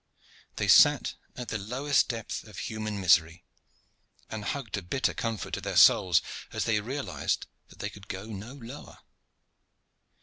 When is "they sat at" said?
0.55-1.49